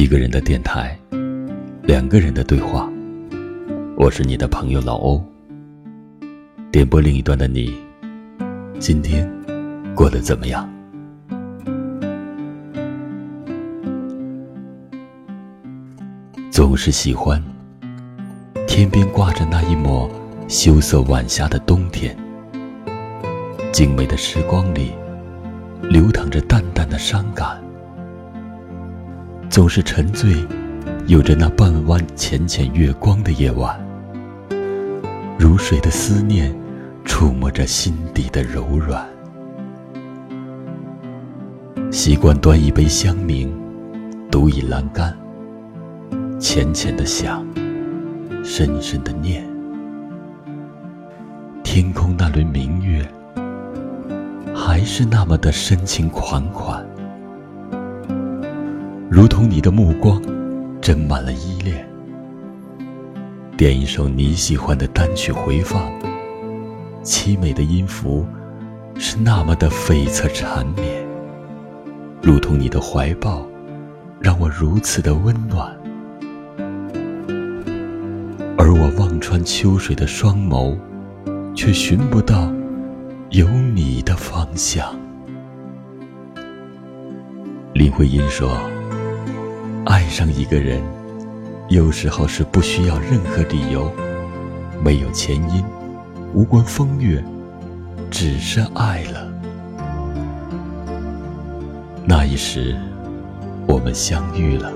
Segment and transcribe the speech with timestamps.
[0.00, 0.98] 一个人的电台，
[1.82, 2.90] 两个人的对话。
[3.98, 5.22] 我是你的朋友老欧。
[6.72, 7.70] 点播另一端的你，
[8.78, 9.30] 今天
[9.94, 10.66] 过得怎么样？
[16.50, 17.38] 总是喜欢
[18.66, 20.10] 天边挂着那一抹
[20.48, 22.16] 羞涩晚霞的冬天，
[23.70, 24.92] 静美的时光里
[25.82, 27.62] 流淌着淡淡的伤感。
[29.50, 30.32] 总是沉醉，
[31.08, 33.76] 有着那半弯浅浅月光的夜晚，
[35.36, 36.54] 如水的思念，
[37.04, 39.04] 触摸着心底的柔软。
[41.90, 43.50] 习惯端一杯香茗，
[44.30, 45.18] 独倚栏杆，
[46.38, 47.44] 浅浅的想，
[48.44, 49.44] 深深的念。
[51.64, 53.04] 天空那轮明月，
[54.54, 56.88] 还是那么的深情款款。
[59.12, 60.22] 如同你的目光，
[60.80, 61.84] 斟满了依恋。
[63.56, 65.90] 点一首你喜欢的单曲回放，
[67.02, 68.24] 凄美的音符
[68.94, 71.04] 是那么的悱恻缠绵。
[72.22, 73.44] 如同你的怀抱，
[74.20, 75.76] 让我如此的温暖。
[78.56, 80.78] 而我望穿秋水的双眸，
[81.56, 82.48] 却寻不到
[83.30, 84.96] 有你的方向。
[87.74, 88.56] 林徽因说。
[89.86, 90.82] 爱上一个人，
[91.68, 93.90] 有时候是不需要任何理由，
[94.84, 95.64] 没有前因，
[96.34, 97.24] 无关风月，
[98.10, 99.26] 只是爱了。
[102.04, 102.76] 那一时，
[103.66, 104.70] 我们相遇了；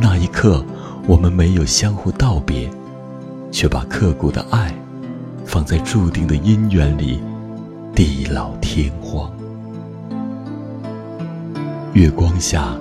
[0.00, 0.64] 那一刻，
[1.06, 2.70] 我们没有相互道别，
[3.52, 4.74] 却把刻骨的爱
[5.44, 7.20] 放在注定的姻缘里，
[7.94, 9.30] 地老天荒。
[11.92, 12.76] 月光下。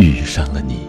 [0.00, 0.88] 遇上了你，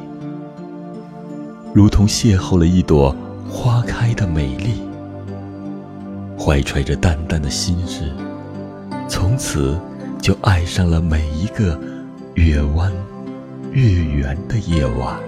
[1.74, 3.14] 如同邂逅了一朵
[3.50, 4.82] 花开的美丽。
[6.40, 8.10] 怀揣着淡淡的心事，
[9.10, 9.78] 从此
[10.22, 11.78] 就爱上了每一个
[12.36, 12.90] 月弯
[13.74, 15.20] 月圆的夜晚。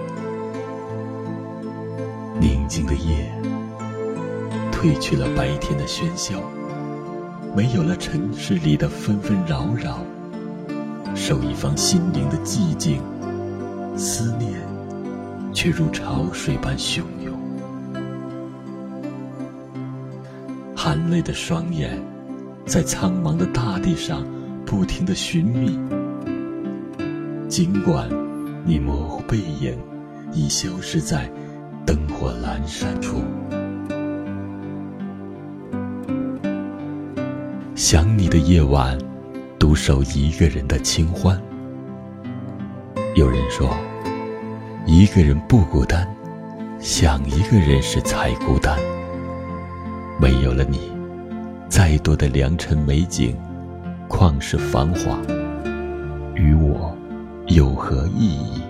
[2.40, 3.30] 宁静的夜，
[4.72, 6.40] 褪去了白天的喧嚣，
[7.54, 9.98] 没有了尘世里的纷纷扰扰，
[11.14, 12.98] 守一方心灵的寂静。
[13.96, 14.60] 思念，
[15.52, 17.34] 却如潮水般汹涌。
[20.76, 21.98] 含泪的双眼，
[22.66, 24.24] 在苍茫的大地上
[24.66, 25.78] 不停的寻觅。
[27.48, 28.08] 尽管
[28.66, 29.78] 你模糊背影
[30.32, 31.30] 已消失在
[31.86, 33.22] 灯火阑珊处，
[37.74, 38.98] 想你的夜晚，
[39.58, 41.40] 独守一个人的清欢。
[43.14, 43.70] 有人说，
[44.84, 46.04] 一个人不孤单，
[46.80, 48.76] 想一个人时才孤单。
[50.20, 50.90] 没有了你，
[51.68, 53.36] 再多的良辰美景、
[54.08, 55.16] 旷世繁华，
[56.34, 56.92] 与我
[57.46, 58.60] 有何意义？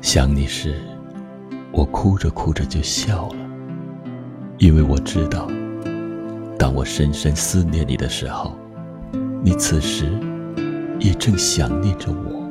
[0.00, 0.80] 想你时，
[1.72, 3.36] 我哭着哭着就笑了，
[4.58, 5.48] 因为我知道，
[6.56, 8.56] 当我深深思念你的时候，
[9.42, 10.08] 你此时。
[10.98, 12.48] 也正想念着我，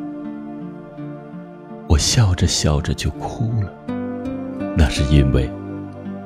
[1.88, 3.72] 我笑着笑着就哭了。
[4.78, 5.50] 那是因为，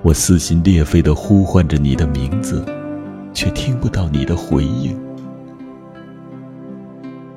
[0.01, 2.65] 我撕心裂肺的呼唤着你的名字，
[3.33, 4.99] 却听不到你的回应。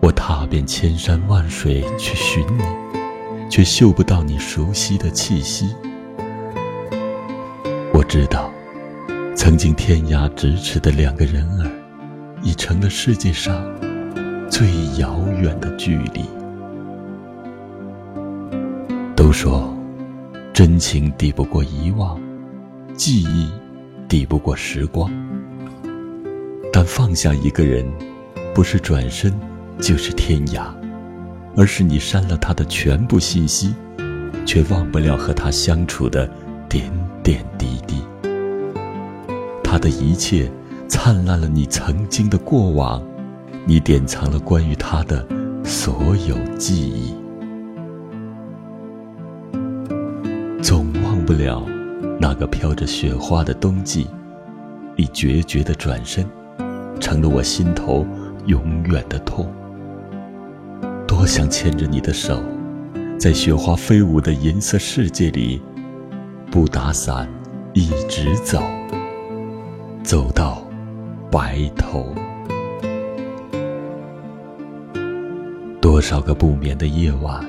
[0.01, 2.63] 我踏遍千山万水去寻你，
[3.51, 5.75] 却嗅不到你熟悉的气息。
[7.93, 8.51] 我知道，
[9.37, 11.71] 曾经天涯咫尺的两个人儿，
[12.43, 13.63] 已成了世界上。
[14.51, 14.69] 最
[14.99, 16.25] 遥远的距离。
[19.15, 19.73] 都说，
[20.53, 22.21] 真情抵不过遗忘，
[22.95, 23.49] 记忆
[24.09, 25.09] 抵不过时光。
[26.73, 27.87] 但放下一个人，
[28.53, 29.33] 不是转身，
[29.79, 30.65] 就是天涯，
[31.57, 33.73] 而是你删了他的全部信息，
[34.45, 36.29] 却忘不了和他相处的
[36.69, 36.91] 点
[37.23, 38.03] 点滴滴。
[39.63, 40.51] 他的一切，
[40.89, 43.01] 灿烂了你曾经的过往。
[43.71, 45.25] 你典藏了关于他的
[45.63, 47.15] 所有记忆，
[50.61, 51.65] 总忘不了
[52.21, 54.09] 那个飘着雪花的冬季。
[54.97, 56.27] 你决绝的转身，
[56.99, 58.05] 成了我心头
[58.47, 59.49] 永远的痛。
[61.07, 62.43] 多想牵着你的手，
[63.21, 65.63] 在雪花飞舞的银色世界里，
[66.51, 67.29] 不打伞，
[67.73, 68.61] 一直走，
[70.03, 70.61] 走到
[71.31, 72.13] 白头。
[75.81, 77.43] 多少个不眠的夜晚，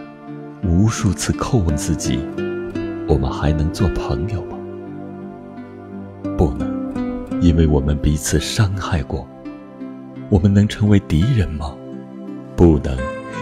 [0.63, 2.17] 无数次叩问自己：
[3.05, 4.57] 我们还能做朋友吗？
[6.37, 6.65] 不能，
[7.41, 9.27] 因为我们彼此伤害过。
[10.29, 11.75] 我们能成为敌人吗？
[12.55, 12.97] 不能，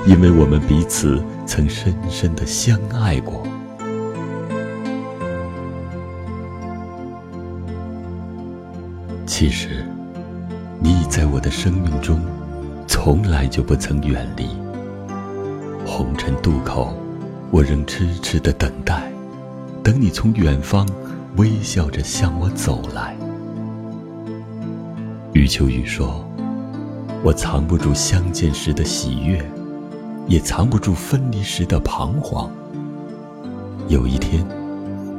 [0.08, 3.44] 因为我们彼此曾深深的相爱过。
[9.28, 9.86] 其实，
[10.80, 12.20] 你已在我的生命中，
[12.88, 14.48] 从来就不曾远离。
[15.90, 16.94] 红尘渡口，
[17.50, 19.12] 我仍痴痴的等待，
[19.84, 20.88] 等你从远方
[21.36, 23.18] 微笑着向我走来。
[25.34, 26.24] 余秋雨说。
[27.22, 29.44] 我藏不住相见时的喜悦，
[30.26, 32.50] 也藏不住分离时的彷徨。
[33.90, 34.46] 有一天，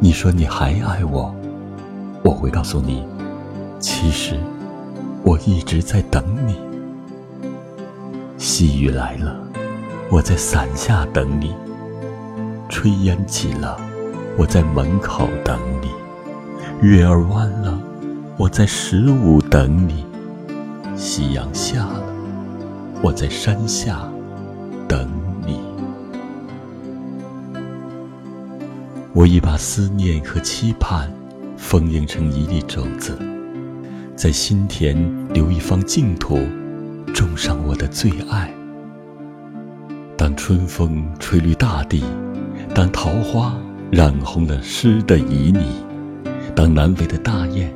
[0.01, 1.35] 你说你还爱我，
[2.25, 3.05] 我会告诉你，
[3.81, 4.41] 其实
[5.23, 6.57] 我一直在等你。
[8.39, 9.37] 细雨来了，
[10.13, 11.55] 我在伞下等你；
[12.69, 13.81] 炊烟起了，
[14.37, 15.87] 我在门口等你；
[16.83, 17.81] 月儿弯了，
[18.37, 20.05] 我在十五等你。
[20.97, 22.03] 夕阳下了，
[23.01, 24.01] 我在山下
[24.89, 25.09] 等
[25.47, 25.61] 你。
[29.13, 31.09] 我已把思念和期盼
[31.57, 33.17] 封印成一粒种子，
[34.17, 34.97] 在心田
[35.33, 36.41] 留一方净土，
[37.15, 38.53] 种上我的最爱。
[40.43, 42.03] 春风吹绿大地，
[42.75, 43.55] 当桃花
[43.93, 45.63] 染红了诗的旖旎，
[46.57, 47.71] 当南飞的大雁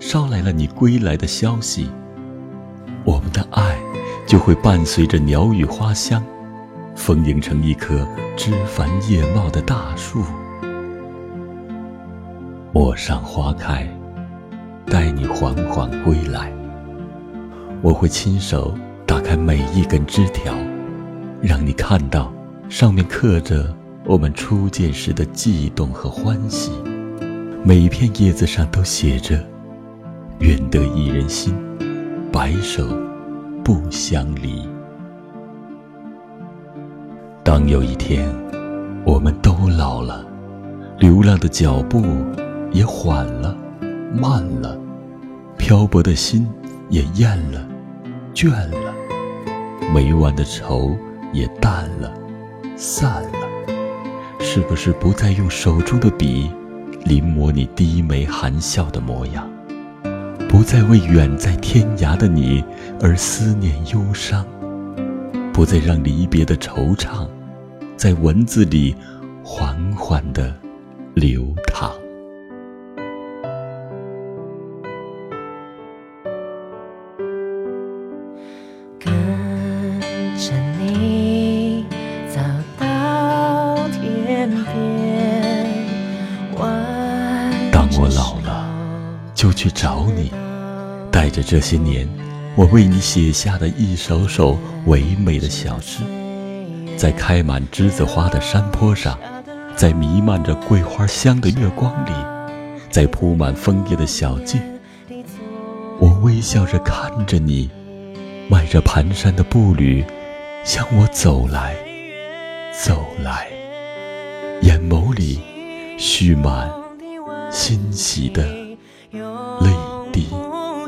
[0.00, 1.90] 捎来了你归来的消息。
[3.04, 3.78] 我们的爱
[4.26, 6.24] 就会伴随着鸟语花香，
[6.96, 8.08] 丰盈成一棵
[8.38, 10.24] 枝繁叶茂的大树。
[12.72, 13.86] 陌上花开，
[14.86, 16.50] 待你缓缓归来。
[17.82, 18.74] 我会亲手
[19.04, 20.54] 打开每一根枝条，
[21.40, 22.32] 让你看到
[22.68, 23.74] 上面刻着
[24.04, 26.72] 我们初见时的悸动和欢喜。
[27.64, 29.44] 每一片叶子上都写着
[30.40, 31.54] “愿得一人心”。
[32.32, 32.86] 白首
[33.64, 34.68] 不相离。
[37.42, 38.28] 当有一天
[39.04, 40.24] 我们都老了，
[40.98, 42.04] 流浪的脚步
[42.70, 43.56] 也缓了、
[44.14, 44.78] 慢了，
[45.56, 46.46] 漂泊的心
[46.90, 47.66] 也厌了、
[48.34, 48.94] 倦了，
[49.94, 50.96] 每晚的愁
[51.32, 52.12] 也淡了、
[52.76, 53.38] 散了，
[54.40, 56.50] 是不是不再用手中的笔
[57.04, 59.48] 临摹你低眉含笑的模样？
[60.48, 62.64] 不再为远在天涯的你
[63.00, 64.46] 而思念忧伤，
[65.52, 67.28] 不再让离别的惆怅
[67.96, 68.96] 在文字里
[69.44, 70.54] 缓缓地
[71.14, 71.92] 流淌。
[89.58, 90.30] 去找你。
[91.10, 92.08] 带着这些年
[92.54, 94.56] 我为你写下的一首首
[94.86, 96.04] 唯美的小诗，
[96.96, 99.18] 在开满栀子花的山坡上，
[99.74, 102.12] 在弥漫着桂花香的月光里，
[102.88, 104.60] 在铺满枫叶的小径，
[105.98, 107.68] 我微笑着看着你，
[108.48, 110.04] 迈着蹒跚的步履
[110.64, 111.74] 向我走来，
[112.72, 113.48] 走来，
[114.62, 115.40] 眼眸里
[115.98, 116.70] 蓄满
[117.50, 118.67] 欣喜的。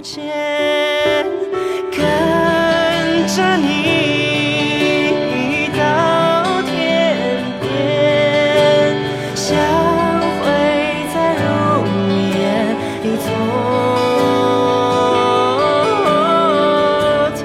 [0.03, 0.09] 跟
[3.27, 3.69] 着你
[5.77, 5.81] 到
[6.63, 6.73] 天
[7.61, 7.69] 边，
[9.37, 9.53] 相
[10.41, 10.43] 会
[11.13, 11.45] 在如
[12.33, 12.41] 烟
[13.03, 13.29] 的昨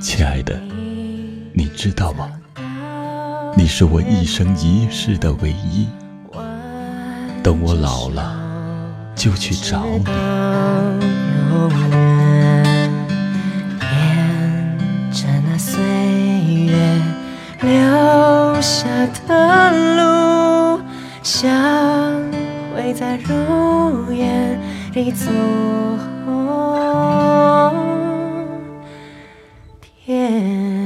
[0.00, 0.58] 亲爱的，
[1.52, 2.41] 你知道吗？
[3.74, 5.88] 是我一生一世的唯一。
[7.42, 8.38] 等我老了，
[9.14, 10.04] 就去找你。
[13.80, 14.78] 沿
[15.10, 15.82] 着那岁
[16.66, 16.76] 月
[17.62, 18.86] 留下
[19.26, 20.82] 的路，
[21.22, 21.50] 相
[22.76, 24.60] 会在如烟
[24.92, 25.32] 的昨
[30.04, 30.81] 天。